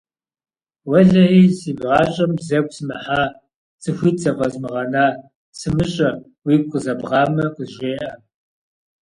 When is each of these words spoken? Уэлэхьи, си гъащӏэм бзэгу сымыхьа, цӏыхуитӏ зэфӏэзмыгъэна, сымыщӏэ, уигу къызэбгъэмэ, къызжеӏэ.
Уэлэхьи, 0.89 1.43
си 1.57 1.71
гъащӏэм 1.79 2.31
бзэгу 2.37 2.73
сымыхьа, 2.77 3.23
цӏыхуитӏ 3.81 4.21
зэфӏэзмыгъэна, 4.23 5.05
сымыщӏэ, 5.57 6.09
уигу 6.45 6.69
къызэбгъэмэ, 6.71 7.45
къызжеӏэ. 7.55 8.11